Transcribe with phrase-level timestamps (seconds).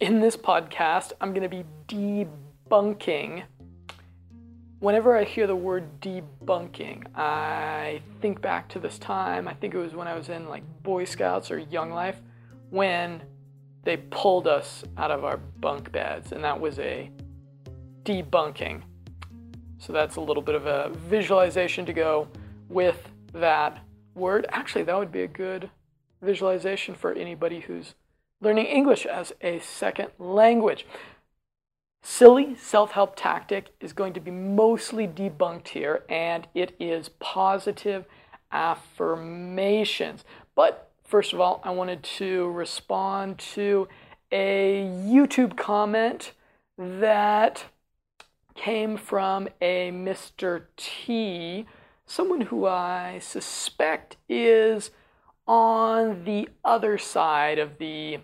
[0.00, 1.64] in this podcast, I'm going to be
[2.68, 3.44] debunking.
[4.78, 9.48] Whenever I hear the word debunking, I think back to this time.
[9.48, 12.20] I think it was when I was in like Boy Scouts or Young Life
[12.70, 13.22] when
[13.84, 17.10] they pulled us out of our bunk beds, and that was a
[18.02, 18.82] debunking.
[19.78, 22.28] So that's a little bit of a visualization to go
[22.68, 23.78] with that
[24.14, 24.46] word.
[24.50, 25.70] Actually, that would be a good
[26.20, 27.94] visualization for anybody who's
[28.40, 30.86] learning English as a second language.
[32.02, 38.04] Silly self help tactic is going to be mostly debunked here, and it is positive
[38.52, 40.24] affirmations.
[40.54, 43.88] But first of all, I wanted to respond to
[44.30, 46.32] a YouTube comment
[46.78, 47.64] that
[48.54, 50.64] came from a Mr.
[50.76, 51.66] T,
[52.06, 54.90] someone who I suspect is
[55.46, 58.18] on the other side of the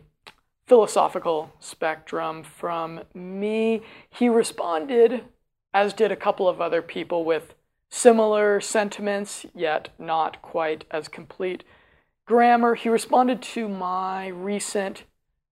[0.73, 3.83] philosophical spectrum from me.
[4.09, 5.23] He responded,
[5.75, 7.53] as did a couple of other people, with
[7.91, 11.63] similar sentiments, yet not quite as complete
[12.25, 12.75] grammar.
[12.75, 15.05] He responded to my recent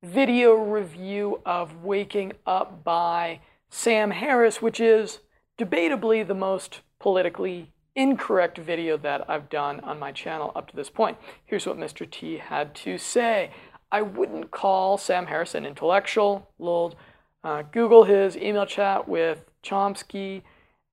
[0.03, 5.19] video review of Waking Up by Sam Harris, which is
[5.59, 10.89] debatably the most politically incorrect video that I've done on my channel up to this
[10.89, 11.19] point.
[11.45, 12.11] Here's what Mr.
[12.11, 13.51] T had to say.
[13.93, 16.49] I wouldn't call Sam Harris an intellectual.
[16.59, 16.95] Lol.
[17.43, 20.43] Uh, Google his email chat with Chomsky,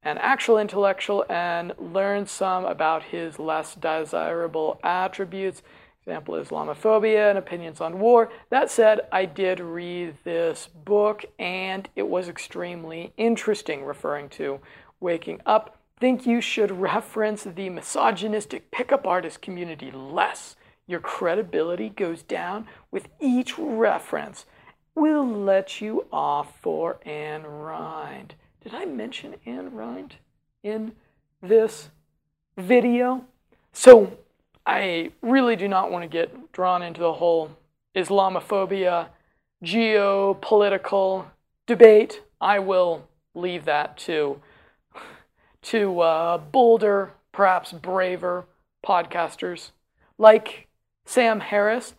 [0.01, 5.61] an actual intellectual, and learn some about his less desirable attributes
[6.07, 8.31] example, Islamophobia and opinions on war.
[8.49, 14.61] That said, I did read this book and it was extremely interesting, referring to
[15.01, 15.77] waking up.
[15.99, 20.55] Think you should reference the misogynistic pickup artist community less.
[20.87, 24.45] Your credibility goes down with each reference.
[24.95, 28.35] We'll let you off for Anne Rand.
[28.63, 30.15] Did I mention Anne Rand
[30.63, 30.93] in
[31.41, 31.89] this
[32.57, 33.25] video?
[33.73, 34.17] So
[34.65, 37.51] I really do not want to get drawn into the whole
[37.95, 39.09] Islamophobia,
[39.63, 41.25] geopolitical
[41.65, 42.21] debate.
[42.39, 44.41] I will leave that to,
[45.63, 48.45] to uh, bolder, perhaps braver
[48.85, 49.71] podcasters
[50.17, 50.66] like
[51.07, 51.95] Sam Harris.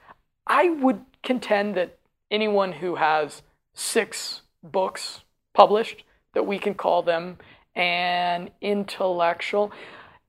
[0.46, 1.98] I would contend that
[2.30, 3.42] anyone who has
[3.72, 5.22] six books
[5.54, 6.04] published,
[6.34, 7.38] that we can call them
[7.74, 9.72] an intellectual.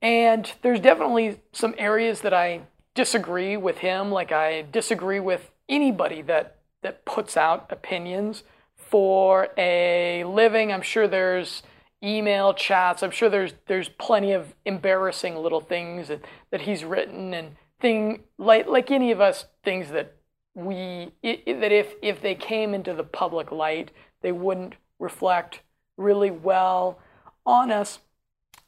[0.00, 2.62] And there's definitely some areas that I
[2.94, 4.10] disagree with him.
[4.10, 10.72] Like I disagree with anybody that that puts out opinions for a living.
[10.72, 11.62] I'm sure there's
[12.02, 13.02] email chats.
[13.02, 18.24] I'm sure there's there's plenty of embarrassing little things that, that he's written and thing
[18.38, 20.16] like like any of us things that
[20.54, 23.90] we it, that if if they came into the public light,
[24.22, 25.60] they wouldn't reflect
[25.96, 26.98] really well
[27.46, 28.00] on us.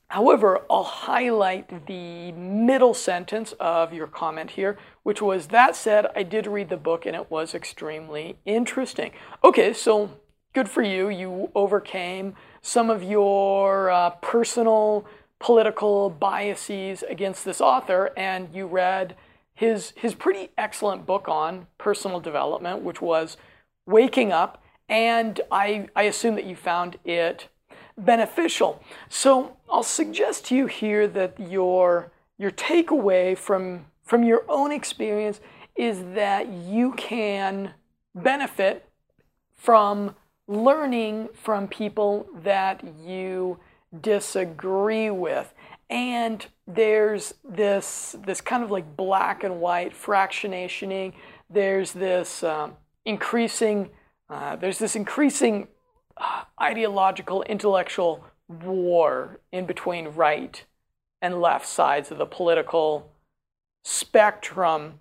[0.08, 6.22] However, I'll highlight the middle sentence of your comment here, which was that said, I
[6.22, 9.12] did read the book and it was extremely interesting.
[9.42, 10.10] Okay, so
[10.52, 11.08] good for you.
[11.08, 15.06] You overcame some of your uh, personal
[15.42, 19.16] political biases against this author and you read
[19.52, 23.36] his, his pretty excellent book on personal development, which was
[23.84, 24.62] Waking Up.
[24.88, 27.48] And I, I assume that you found it
[27.98, 28.82] beneficial.
[29.08, 35.40] So I'll suggest to you here that your, your takeaway from, from your own experience
[35.74, 37.74] is that you can
[38.14, 38.88] benefit
[39.56, 40.14] from
[40.46, 43.58] learning from people that you
[44.00, 45.52] disagree with.
[45.90, 51.12] And there's this, this kind of like black and white fractionationing.
[51.50, 53.90] There's this um, increasing,
[54.30, 55.68] uh, there's this increasing
[56.60, 60.64] ideological, intellectual war in between right
[61.20, 63.12] and left sides of the political
[63.84, 65.00] spectrum.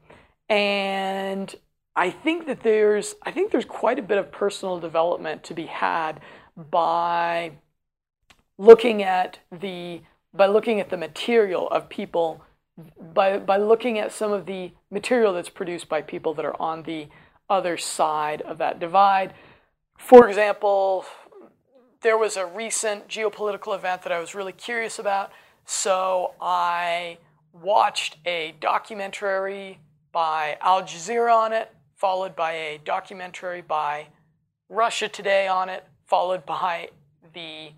[0.50, 1.54] And
[1.96, 5.66] I think that there's I think there's quite a bit of personal development to be
[5.66, 6.22] had
[6.70, 7.54] by
[8.57, 10.01] looking at the
[10.33, 12.44] by looking at the material of people
[13.13, 16.83] by by looking at some of the material that's produced by people that are on
[16.83, 17.07] the
[17.50, 19.33] other side of that divide.
[19.98, 21.06] For example,
[22.01, 25.31] there was a recent geopolitical event that I was really curious about,
[25.65, 27.18] so I
[27.53, 29.80] watched a documentary
[30.12, 34.07] by Al Jazeera on it, followed by a documentary by
[34.69, 36.89] Russia Today on it, followed by
[37.33, 37.71] the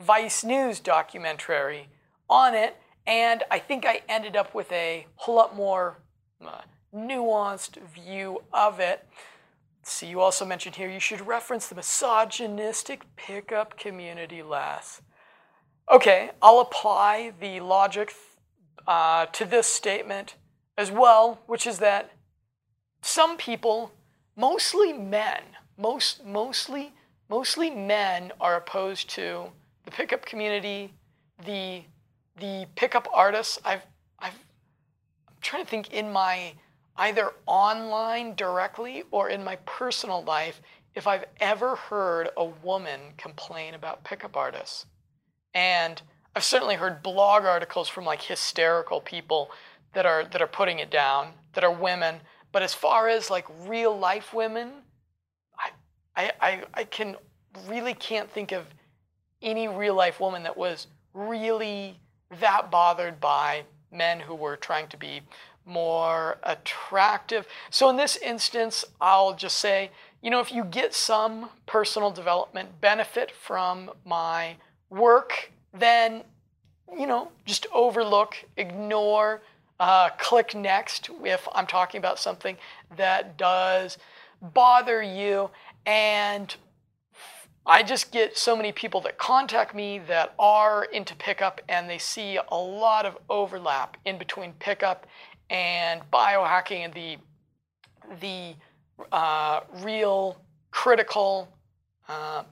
[0.00, 1.88] Vice News documentary
[2.30, 5.98] on it, and I think I ended up with a whole lot more
[6.40, 6.60] uh,
[6.94, 9.04] nuanced view of it.
[9.82, 15.02] see, you also mentioned here you should reference the misogynistic pickup community less.
[15.90, 18.14] Okay, I'll apply the logic
[18.86, 20.36] uh, to this statement
[20.76, 22.12] as well, which is that
[23.02, 23.92] some people,
[24.36, 25.42] mostly men,
[25.76, 26.92] most mostly
[27.28, 29.50] mostly men are opposed to
[29.88, 30.92] the pickup community,
[31.46, 31.82] the
[32.38, 33.58] the pickup artists.
[33.64, 33.86] I've
[34.18, 34.38] I've
[35.26, 36.52] I'm trying to think in my
[36.98, 40.60] either online directly or in my personal life
[40.94, 44.84] if I've ever heard a woman complain about pickup artists.
[45.54, 46.02] And
[46.36, 49.50] I've certainly heard blog articles from like hysterical people
[49.94, 52.16] that are that are putting it down, that are women.
[52.52, 54.68] But as far as like real life women,
[55.58, 55.70] I
[56.14, 57.16] I I, I can
[57.66, 58.66] really can't think of
[59.42, 61.98] any real life woman that was really
[62.40, 65.20] that bothered by men who were trying to be
[65.64, 67.46] more attractive.
[67.70, 69.90] So in this instance, I'll just say,
[70.22, 74.56] you know, if you get some personal development benefit from my
[74.90, 76.24] work, then,
[76.96, 79.42] you know, just overlook, ignore,
[79.78, 82.56] uh, click next if I'm talking about something
[82.96, 83.98] that does
[84.40, 85.50] bother you.
[85.86, 86.54] And
[87.70, 91.98] I just get so many people that contact me that are into pickup and they
[91.98, 95.06] see a lot of overlap in between pickup
[95.50, 97.18] and biohacking and the
[98.20, 98.54] the
[99.12, 101.46] uh, real critical
[102.08, 102.44] uh,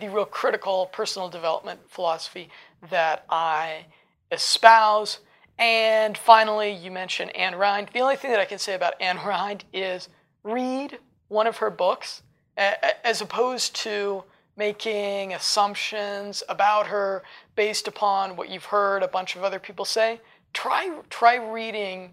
[0.00, 2.48] the real critical personal development philosophy
[2.88, 3.84] that I
[4.30, 5.18] espouse.
[5.58, 7.90] And finally, you mentioned Anne Rand.
[7.92, 10.08] The only thing that I can say about Anne Rand is
[10.42, 10.98] read
[11.28, 12.22] one of her books
[12.56, 14.24] as opposed to
[14.56, 17.22] making assumptions about her
[17.56, 20.20] based upon what you've heard a bunch of other people say.
[20.52, 22.10] Try, try reading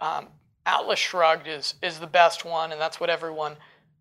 [0.00, 0.28] um,
[0.64, 3.56] Atlas Shrugged is, is the best one, and that's what everyone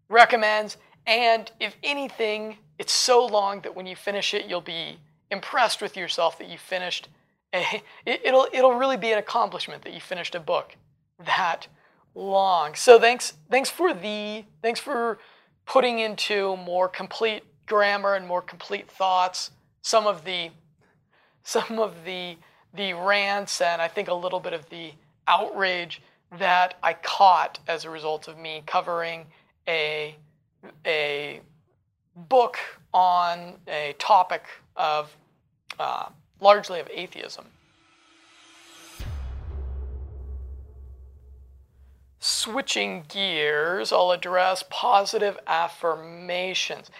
[0.09, 0.77] recommends.
[1.07, 4.99] And if anything, it's so long that when you finish it, you'll be
[5.31, 7.07] impressed with yourself that you finished
[7.53, 10.75] a, it, it'll, it'll really be an accomplishment that you finished a book
[11.25, 11.67] that
[12.15, 12.75] long.
[12.75, 15.19] So thanks, thanks for the, thanks for
[15.65, 19.51] putting into more complete grammar and more complete thoughts
[19.81, 20.49] some of the,
[21.45, 22.35] some of the,
[22.73, 24.91] the rants and I think a little bit of the
[25.25, 26.01] outrage
[26.37, 29.25] that I caught as a result of me covering
[29.69, 30.15] a,
[30.85, 31.39] a
[32.13, 32.57] book
[32.93, 34.43] on a topic
[34.75, 35.15] of
[35.79, 36.07] uh,
[36.41, 37.45] largely of atheism.
[42.23, 46.91] Switching gears, I'll address positive affirmations.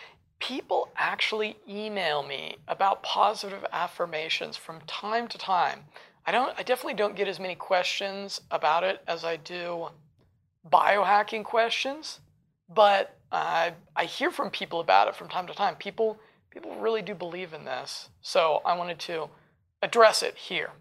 [0.52, 5.86] People actually email me about positive affirmations from time to time.
[6.26, 9.88] I don't I definitely don't get as many questions about it as I do
[10.70, 12.20] biohacking questions,
[12.68, 15.76] but I I hear from people about it from time to time.
[15.78, 16.20] People
[16.50, 18.10] people really do believe in this.
[18.22, 19.30] So I wanted to
[19.82, 20.72] address it here.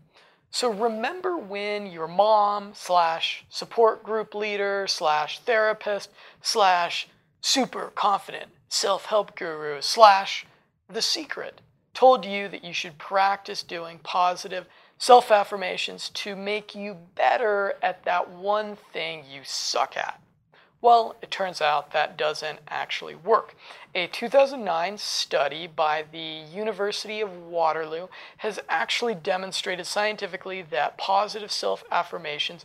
[0.50, 6.10] So remember when your mom slash support group leader slash therapist
[6.42, 7.06] slash
[7.40, 10.46] super confident self-help guru slash
[10.88, 11.60] the secret
[11.94, 14.66] told you that you should practice doing positive
[14.98, 20.20] self affirmations to make you better at that one thing you suck at.
[20.82, 23.54] Well, it turns out that doesn't actually work.
[23.94, 31.84] A 2009 study by the University of Waterloo has actually demonstrated scientifically that positive self
[31.90, 32.64] affirmations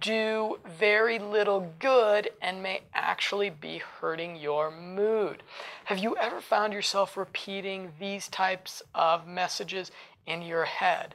[0.00, 5.42] do very little good and may actually be hurting your mood.
[5.86, 9.90] Have you ever found yourself repeating these types of messages
[10.26, 11.14] in your head?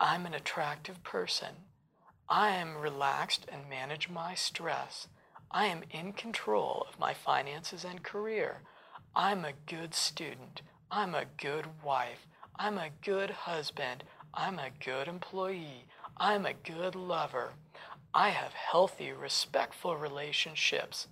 [0.00, 1.54] I'm an attractive person.
[2.28, 5.08] I am relaxed and manage my stress.
[5.50, 8.62] I am in control of my finances and career.
[9.14, 10.62] I'm a good student.
[10.90, 12.26] I'm a good wife.
[12.56, 14.04] I'm a good husband.
[14.32, 15.86] I'm a good employee.
[16.16, 17.52] I'm a good lover.
[18.14, 21.06] I have healthy, respectful relationships.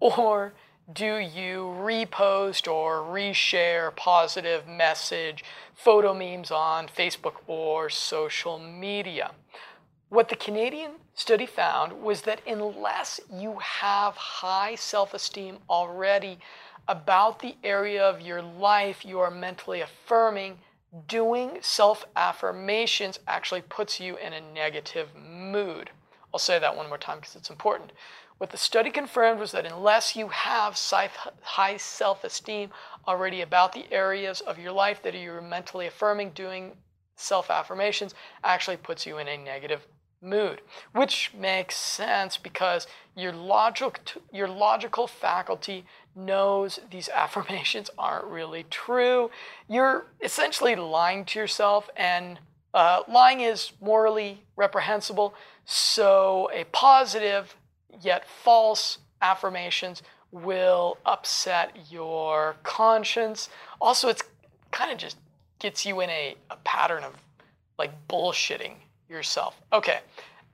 [0.00, 0.54] Or
[0.92, 9.30] do you repost or reshare positive message, photo memes on Facebook or social media?
[10.08, 16.40] What the Canadian study found was that unless you have high self esteem already
[16.88, 20.58] about the area of your life you are mentally affirming,
[21.06, 25.90] doing self affirmations actually puts you in a negative mood.
[26.32, 27.92] I'll say that one more time because it's important.
[28.38, 30.78] What the study confirmed was that unless you have
[31.42, 32.70] high self esteem
[33.06, 36.72] already about the areas of your life that you're mentally affirming, doing
[37.16, 39.86] self affirmations actually puts you in a negative
[40.22, 40.60] mood,
[40.92, 45.84] which makes sense because your logical your logical faculty
[46.14, 49.30] knows these affirmations aren't really true.
[49.68, 52.38] You're essentially lying to yourself, and
[52.72, 55.34] uh, lying is morally reprehensible.
[55.72, 57.54] So a positive
[58.00, 63.48] yet false affirmations will upset your conscience.
[63.80, 64.24] Also, it's
[64.72, 65.16] kind of just
[65.60, 67.12] gets you in a, a pattern of
[67.78, 68.74] like bullshitting
[69.08, 69.60] yourself.
[69.72, 70.00] Okay,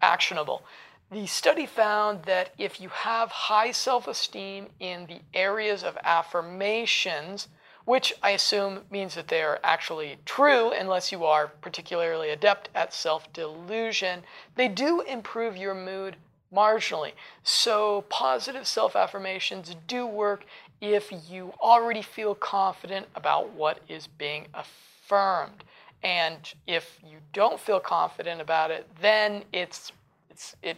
[0.03, 0.67] actionable.
[1.11, 7.49] The study found that if you have high self esteem in the areas of affirmations,
[7.87, 12.93] which I assume means that they are actually true unless you are particularly adept at
[12.93, 14.25] self delusion,
[14.57, 16.17] they do improve your mood
[16.53, 17.13] marginally.
[17.43, 20.45] So, positive self affirmations do work
[20.81, 25.65] if you already feel confident about what is being affirmed.
[26.03, 29.93] And if you don't feel confident about it, then it's,
[30.29, 30.77] it's, it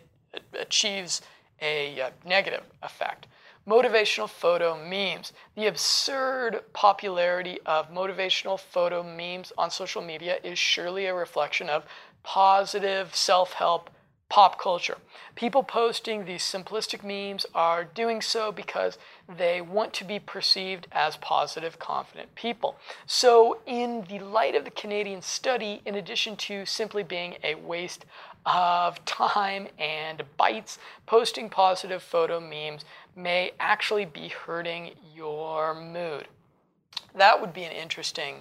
[0.52, 1.22] achieves
[1.60, 3.26] a negative effect.
[3.68, 5.34] Motivational photo memes.
[5.54, 11.84] The absurd popularity of motivational photo memes on social media is surely a reflection of
[12.22, 13.90] positive self help
[14.30, 14.96] pop culture.
[15.34, 18.96] People posting these simplistic memes are doing so because
[19.28, 22.76] they want to be perceived as positive, confident people.
[23.06, 28.06] So, in the light of the Canadian study, in addition to simply being a waste
[28.48, 36.26] of time and bytes, posting positive photo memes may actually be hurting your mood.
[37.14, 38.36] That would be an interesting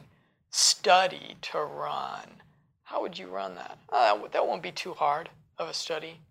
[0.49, 2.41] study to run.
[2.83, 3.77] How would you run that?
[3.91, 6.21] Uh, that won't be too hard of a study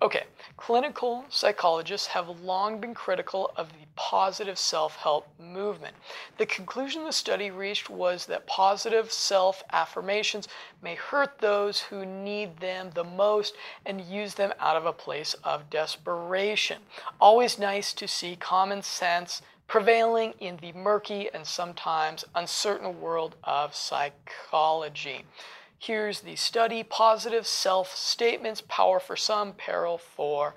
[0.00, 0.24] Okay,
[0.56, 5.94] clinical psychologists have long been critical of the positive self help movement.
[6.38, 10.48] The conclusion the study reached was that positive self affirmations
[10.82, 15.34] may hurt those who need them the most and use them out of a place
[15.44, 16.82] of desperation.
[17.20, 23.72] Always nice to see common sense prevailing in the murky and sometimes uncertain world of
[23.72, 25.24] psychology.
[25.82, 30.54] Here's the study positive self statements, power for some, peril for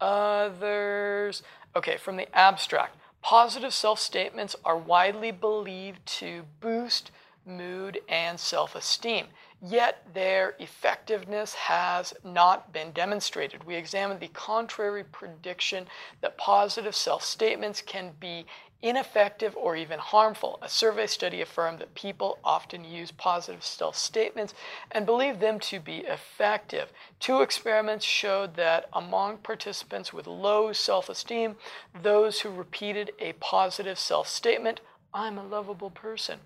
[0.00, 1.42] others.
[1.74, 2.96] Okay, from the abstract.
[3.22, 7.10] Positive self statements are widely believed to boost
[7.44, 9.26] mood and self esteem,
[9.60, 13.64] yet their effectiveness has not been demonstrated.
[13.64, 15.88] We examined the contrary prediction
[16.20, 18.46] that positive self statements can be
[18.82, 20.58] ineffective or even harmful.
[20.60, 24.54] A survey study affirmed that people often use positive self statements
[24.90, 26.92] and believe them to be effective.
[27.20, 31.56] Two experiments showed that among participants with low self esteem,
[32.02, 34.80] those who repeated a positive self statement,
[35.14, 36.40] I'm a lovable person,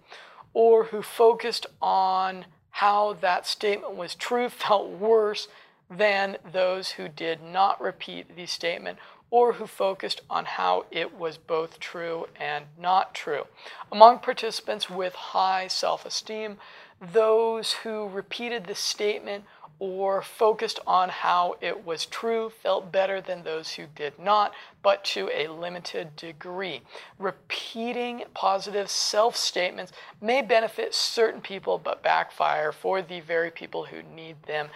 [0.53, 5.49] or who focused on how that statement was true felt worse
[5.89, 8.99] than those who did not repeat the statement
[9.31, 13.45] or who focused on how it was both true and not true.
[13.91, 16.59] Among participants with high self esteem,
[17.01, 19.45] those who repeated the statement
[19.79, 24.53] or focused on how it was true felt better than those who did not,
[24.83, 26.81] but to a limited degree.
[27.19, 34.03] Repeating positive self statements may benefit certain people, but backfire for the very people who
[34.03, 34.69] need them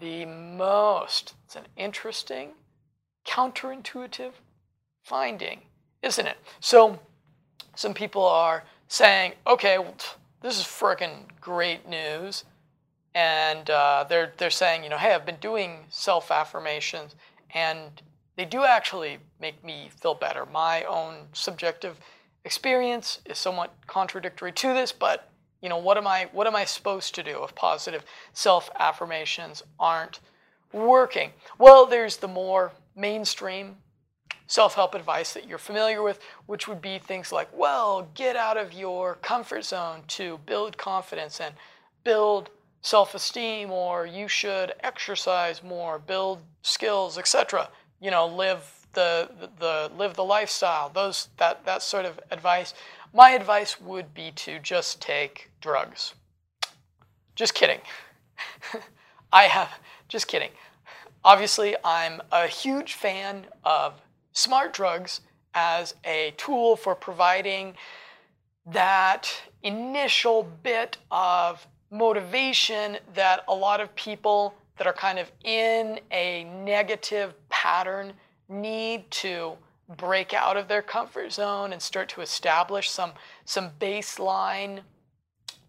[0.00, 1.34] the most.
[1.44, 2.50] It's an interesting
[3.30, 4.32] counterintuitive
[5.04, 5.60] finding,
[6.02, 6.36] isn't it?
[6.58, 6.98] So
[7.76, 9.94] some people are saying, okay, well,
[10.40, 12.44] this is freaking great news.
[13.14, 17.14] And uh, they're, they're saying, you know, hey, I've been doing self affirmations
[17.54, 18.02] and
[18.36, 20.46] they do actually make me feel better.
[20.46, 21.98] My own subjective
[22.44, 25.28] experience is somewhat contradictory to this, but
[25.60, 29.62] you know, what am I what am I supposed to do if positive self affirmations
[29.78, 30.20] aren't
[30.72, 31.32] working?
[31.58, 33.76] Well, there's the more mainstream
[34.50, 38.56] self help advice that you're familiar with, which would be things like, well, get out
[38.56, 41.54] of your comfort zone to build confidence and
[42.02, 42.50] build
[42.82, 47.68] self esteem, or you should exercise more, build skills, etc.
[48.00, 52.74] You know, live the, the, the live the lifestyle, those that that sort of advice.
[53.12, 56.14] My advice would be to just take drugs.
[57.34, 57.80] Just kidding.
[59.32, 59.70] I have
[60.08, 60.50] just kidding.
[61.24, 64.00] Obviously, I'm a huge fan of
[64.32, 65.20] smart drugs
[65.54, 67.74] as a tool for providing
[68.66, 69.30] that
[69.62, 76.44] initial bit of motivation that a lot of people that are kind of in a
[76.44, 78.14] negative pattern
[78.48, 79.52] need to
[79.96, 83.12] break out of their comfort zone and start to establish some
[83.44, 84.80] some baseline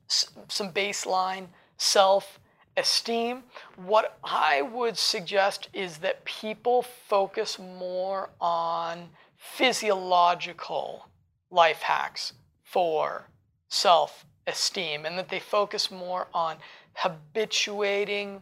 [0.08, 2.40] some baseline self
[2.78, 3.44] esteem,
[3.76, 11.08] what I would suggest is that people focus more on physiological
[11.50, 13.28] life hacks for
[13.70, 16.58] self esteem and that they focus more on
[16.94, 18.42] habituating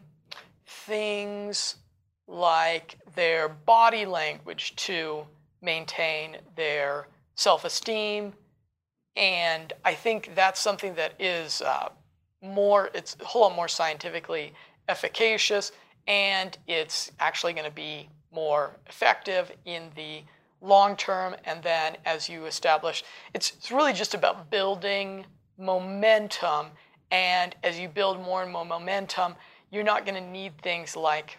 [0.66, 1.76] things
[2.26, 5.26] like their body language to
[5.62, 8.32] maintain their self esteem.
[9.16, 11.88] And I think that's something that is uh,
[12.42, 14.52] more, it's a whole lot more scientifically
[14.88, 15.72] efficacious,
[16.06, 20.22] and it's actually going to be more effective in the
[20.60, 21.34] long term.
[21.44, 23.04] And then as you establish,
[23.34, 25.24] it's, it's really just about building
[25.58, 26.66] momentum.
[27.10, 29.34] And as you build more and more momentum,
[29.70, 31.38] you're not going to need things like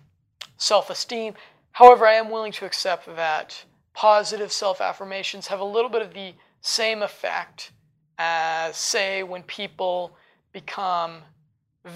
[0.58, 1.34] self esteem.
[1.72, 6.14] However, I am willing to accept that positive self affirmations have a little bit of
[6.14, 7.72] the same effect
[8.18, 10.16] as, say, when people
[10.52, 11.18] become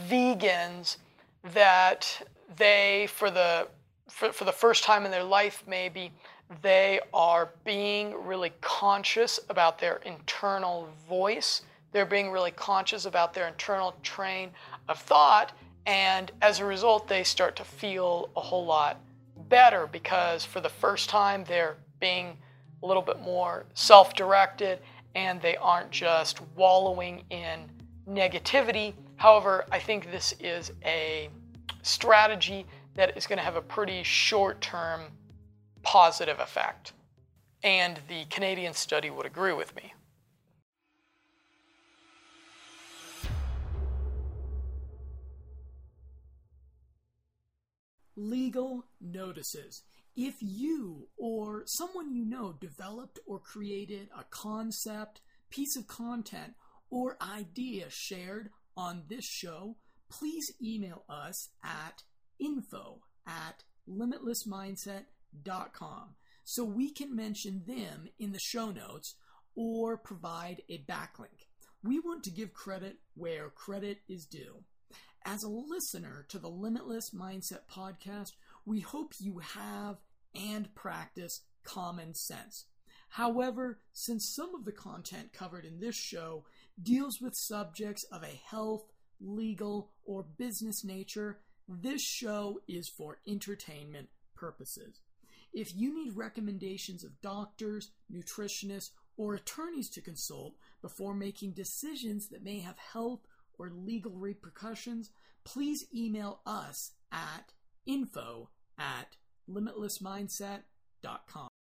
[0.09, 0.97] vegans,
[1.53, 2.21] that
[2.57, 3.67] they, for the
[4.09, 6.11] for, for the first time in their life, maybe
[6.61, 11.63] they are being really conscious about their internal voice.
[11.91, 14.51] They're being really conscious about their internal train
[14.87, 15.53] of thought.
[15.85, 18.99] And as a result, they start to feel a whole lot
[19.49, 22.37] better because for the first time, they're being
[22.83, 24.79] a little bit more self directed
[25.15, 27.69] and they aren't just wallowing in
[28.09, 28.93] negativity.
[29.17, 31.29] However, I think this is a
[31.81, 35.01] strategy that is going to have a pretty short term
[35.83, 36.93] positive effect.
[37.63, 39.93] And the Canadian study would agree with me.
[48.15, 49.83] Legal notices.
[50.15, 56.53] If you or someone you know developed or created a concept, piece of content,
[56.89, 59.75] or idea shared on this show,
[60.09, 62.03] please email us at
[62.39, 69.15] info at limitlessmindset.com so we can mention them in the show notes
[69.55, 71.47] or provide a backlink.
[71.83, 74.63] We want to give credit where credit is due.
[75.25, 78.33] As a listener to the Limitless Mindset podcast,
[78.65, 79.97] we hope you have
[80.35, 82.65] and practice common sense.
[83.09, 86.45] However, since some of the content covered in this show
[86.81, 88.85] deals with subjects of a health,
[89.19, 95.01] legal, or business nature, this show is for entertainment purposes.
[95.53, 102.43] If you need recommendations of doctors, nutritionists, or attorneys to consult before making decisions that
[102.43, 103.21] may have health
[103.57, 105.11] or legal repercussions,
[105.45, 107.53] please email us at
[107.85, 109.15] info at
[109.49, 111.47] limitlessmindset.com.